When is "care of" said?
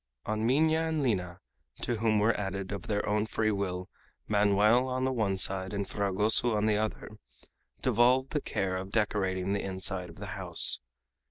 8.41-8.89